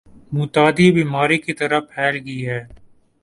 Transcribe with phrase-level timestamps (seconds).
[0.31, 2.61] متعدی بیماری کی طرح پھیل گئی ہے